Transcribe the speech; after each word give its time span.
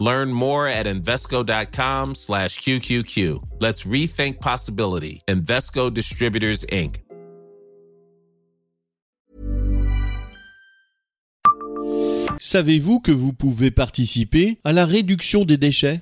Learn 0.00 0.32
more 0.32 0.66
at 0.66 0.86
Invesco.com 0.86 2.14
slash 2.14 2.58
QQQ. 2.60 3.42
Let's 3.60 3.84
rethink 3.84 4.40
possibility. 4.40 5.22
Invesco 5.28 5.90
Distributors, 5.90 6.64
Inc. 6.72 7.02
Savez-vous 12.38 13.00
que 13.00 13.12
vous 13.12 13.34
pouvez 13.34 13.70
participer 13.70 14.58
à 14.64 14.72
la 14.72 14.86
réduction 14.86 15.44
des 15.44 15.58
déchets? 15.58 16.00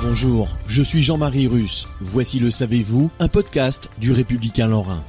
Bonjour, 0.00 0.48
je 0.68 0.82
suis 0.84 1.02
Jean-Marie 1.02 1.48
Russe. 1.48 1.88
Voici 2.00 2.38
le 2.38 2.52
Savez-vous, 2.52 3.10
un 3.18 3.26
podcast 3.26 3.90
du 3.98 4.12
Républicain 4.12 4.68
Lorrain. 4.68 5.04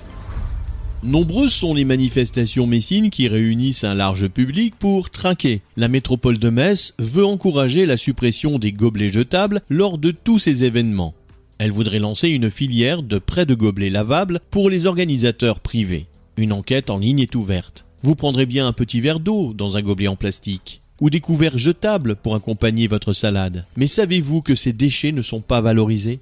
Nombreuses 1.03 1.53
sont 1.53 1.73
les 1.73 1.83
manifestations 1.83 2.67
messines 2.67 3.09
qui 3.09 3.27
réunissent 3.27 3.83
un 3.83 3.95
large 3.95 4.27
public 4.27 4.75
pour 4.77 5.09
trinquer. 5.09 5.61
La 5.75 5.87
métropole 5.87 6.37
de 6.37 6.49
Metz 6.49 6.93
veut 6.99 7.25
encourager 7.25 7.87
la 7.87 7.97
suppression 7.97 8.59
des 8.59 8.71
gobelets 8.71 9.11
jetables 9.11 9.61
lors 9.67 9.97
de 9.97 10.11
tous 10.11 10.37
ces 10.37 10.63
événements. 10.63 11.15
Elle 11.57 11.71
voudrait 11.71 11.97
lancer 11.97 12.29
une 12.29 12.51
filière 12.51 13.01
de 13.01 13.17
prêt 13.17 13.47
de 13.47 13.55
gobelets 13.55 13.89
lavables 13.89 14.41
pour 14.51 14.69
les 14.69 14.85
organisateurs 14.85 15.59
privés. 15.59 16.05
Une 16.37 16.53
enquête 16.53 16.91
en 16.91 16.99
ligne 16.99 17.19
est 17.19 17.35
ouverte. 17.35 17.85
Vous 18.03 18.15
prendrez 18.15 18.45
bien 18.45 18.67
un 18.67 18.73
petit 18.73 19.01
verre 19.01 19.19
d'eau 19.19 19.53
dans 19.53 19.77
un 19.77 19.81
gobelet 19.81 20.07
en 20.07 20.15
plastique 20.15 20.81
ou 20.99 21.09
des 21.09 21.19
couverts 21.19 21.57
jetables 21.57 22.15
pour 22.15 22.35
accompagner 22.35 22.85
votre 22.85 23.13
salade. 23.13 23.65
Mais 23.75 23.87
savez-vous 23.87 24.43
que 24.43 24.53
ces 24.53 24.71
déchets 24.71 25.11
ne 25.11 25.23
sont 25.23 25.41
pas 25.41 25.61
valorisés? 25.61 26.19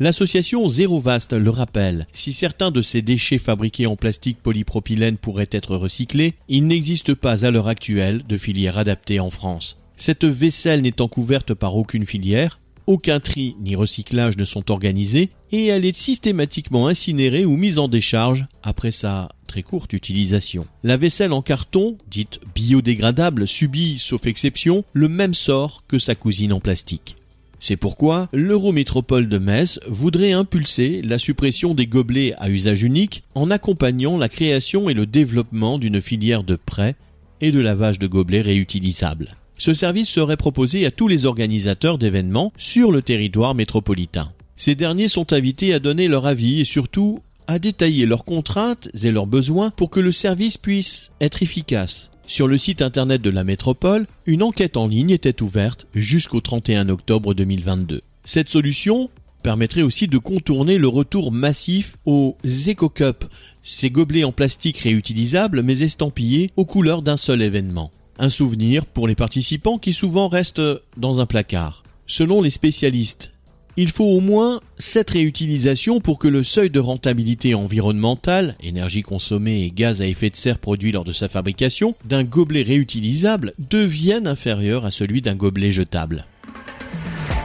L'association 0.00 0.68
Zéro 0.68 0.98
Vaste 1.00 1.32
le 1.32 1.50
rappelle, 1.50 2.06
si 2.12 2.32
certains 2.32 2.70
de 2.70 2.82
ces 2.82 3.02
déchets 3.02 3.38
fabriqués 3.38 3.86
en 3.86 3.96
plastique 3.96 4.38
polypropylène 4.42 5.16
pourraient 5.16 5.48
être 5.52 5.76
recyclés, 5.76 6.34
il 6.48 6.66
n'existe 6.66 7.14
pas 7.14 7.44
à 7.44 7.50
l'heure 7.50 7.68
actuelle 7.68 8.22
de 8.26 8.36
filière 8.36 8.78
adaptée 8.78 9.20
en 9.20 9.30
France. 9.30 9.78
Cette 9.96 10.24
vaisselle 10.24 10.82
n'étant 10.82 11.08
couverte 11.08 11.54
par 11.54 11.76
aucune 11.76 12.06
filière, 12.06 12.58
aucun 12.86 13.20
tri 13.20 13.54
ni 13.60 13.76
recyclage 13.76 14.36
ne 14.36 14.44
sont 14.44 14.72
organisés 14.72 15.30
et 15.52 15.66
elle 15.66 15.84
est 15.84 15.96
systématiquement 15.96 16.88
incinérée 16.88 17.44
ou 17.44 17.56
mise 17.56 17.78
en 17.78 17.86
décharge 17.86 18.44
après 18.62 18.90
sa 18.90 19.28
très 19.46 19.62
courte 19.62 19.92
utilisation. 19.92 20.66
La 20.82 20.96
vaisselle 20.96 21.32
en 21.32 21.42
carton, 21.42 21.98
dite 22.10 22.40
biodégradable, 22.54 23.46
subit, 23.46 23.98
sauf 23.98 24.26
exception, 24.26 24.82
le 24.94 25.08
même 25.08 25.34
sort 25.34 25.84
que 25.86 25.98
sa 25.98 26.14
cousine 26.14 26.54
en 26.54 26.60
plastique. 26.60 27.16
C'est 27.62 27.76
pourquoi 27.76 28.28
l'Eurométropole 28.32 29.28
de 29.28 29.38
Metz 29.38 29.78
voudrait 29.86 30.32
impulser 30.32 31.00
la 31.00 31.16
suppression 31.16 31.74
des 31.74 31.86
gobelets 31.86 32.34
à 32.38 32.50
usage 32.50 32.82
unique 32.82 33.22
en 33.36 33.52
accompagnant 33.52 34.18
la 34.18 34.28
création 34.28 34.90
et 34.90 34.94
le 34.94 35.06
développement 35.06 35.78
d'une 35.78 36.00
filière 36.00 36.42
de 36.42 36.56
prêt 36.56 36.96
et 37.40 37.52
de 37.52 37.60
lavage 37.60 38.00
de 38.00 38.08
gobelets 38.08 38.40
réutilisables. 38.40 39.36
Ce 39.58 39.74
service 39.74 40.08
serait 40.08 40.36
proposé 40.36 40.86
à 40.86 40.90
tous 40.90 41.06
les 41.06 41.24
organisateurs 41.24 41.98
d'événements 41.98 42.52
sur 42.56 42.90
le 42.90 43.00
territoire 43.00 43.54
métropolitain. 43.54 44.32
Ces 44.56 44.74
derniers 44.74 45.06
sont 45.06 45.32
invités 45.32 45.72
à 45.72 45.78
donner 45.78 46.08
leur 46.08 46.26
avis 46.26 46.62
et 46.62 46.64
surtout 46.64 47.20
à 47.46 47.60
détailler 47.60 48.06
leurs 48.06 48.24
contraintes 48.24 48.88
et 49.04 49.12
leurs 49.12 49.28
besoins 49.28 49.70
pour 49.70 49.88
que 49.88 50.00
le 50.00 50.10
service 50.10 50.58
puisse 50.58 51.12
être 51.20 51.44
efficace. 51.44 52.11
Sur 52.26 52.48
le 52.48 52.56
site 52.56 52.82
internet 52.82 53.20
de 53.20 53.30
la 53.30 53.44
métropole, 53.44 54.06
une 54.26 54.42
enquête 54.42 54.76
en 54.76 54.86
ligne 54.86 55.10
était 55.10 55.42
ouverte 55.42 55.86
jusqu'au 55.94 56.40
31 56.40 56.88
octobre 56.88 57.34
2022. 57.34 58.00
Cette 58.24 58.48
solution 58.48 59.10
permettrait 59.42 59.82
aussi 59.82 60.06
de 60.06 60.18
contourner 60.18 60.78
le 60.78 60.88
retour 60.88 61.32
massif 61.32 61.96
aux 62.06 62.36
EcoCup, 62.44 63.24
ces 63.62 63.90
gobelets 63.90 64.24
en 64.24 64.32
plastique 64.32 64.78
réutilisables 64.78 65.62
mais 65.62 65.82
estampillés 65.82 66.52
aux 66.56 66.64
couleurs 66.64 67.02
d'un 67.02 67.16
seul 67.16 67.42
événement. 67.42 67.90
Un 68.18 68.30
souvenir 68.30 68.86
pour 68.86 69.08
les 69.08 69.16
participants 69.16 69.78
qui 69.78 69.92
souvent 69.92 70.28
restent 70.28 70.62
dans 70.96 71.20
un 71.20 71.26
placard. 71.26 71.82
Selon 72.06 72.40
les 72.40 72.50
spécialistes, 72.50 73.31
il 73.76 73.90
faut 73.90 74.04
au 74.04 74.20
moins 74.20 74.60
cette 74.78 75.10
réutilisation 75.10 76.00
pour 76.00 76.18
que 76.18 76.28
le 76.28 76.42
seuil 76.42 76.70
de 76.70 76.80
rentabilité 76.80 77.54
environnementale, 77.54 78.56
énergie 78.62 79.02
consommée 79.02 79.62
et 79.62 79.70
gaz 79.70 80.02
à 80.02 80.06
effet 80.06 80.30
de 80.30 80.36
serre 80.36 80.58
produit 80.58 80.92
lors 80.92 81.04
de 81.04 81.12
sa 81.12 81.28
fabrication, 81.28 81.94
d'un 82.04 82.24
gobelet 82.24 82.62
réutilisable 82.62 83.54
devienne 83.58 84.26
inférieur 84.26 84.84
à 84.84 84.90
celui 84.90 85.22
d'un 85.22 85.34
gobelet 85.34 85.72
jetable. 85.72 86.26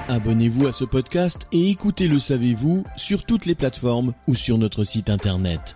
Abonnez-vous 0.10 0.68
à 0.68 0.74
ce 0.74 0.86
podcast 0.86 1.48
et 1.52 1.70
écoutez 1.70 2.08
Le 2.08 2.20
Savez-vous 2.20 2.86
sur 2.96 3.24
toutes 3.24 3.46
les 3.46 3.56
plateformes 3.56 4.14
ou 4.28 4.36
sur 4.36 4.58
notre 4.58 4.86
site 4.86 5.09
internet. 5.09 5.76